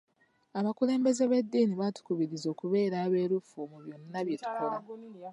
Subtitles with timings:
[0.59, 4.77] Abakulembeze b'eddiini batukubiriza okubeera abeerufu mu byonna bye tukola.